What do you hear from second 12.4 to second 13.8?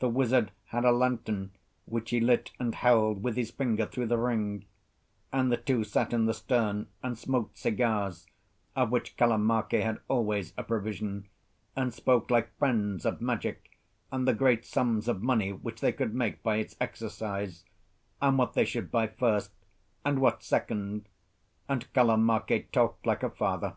friends of magic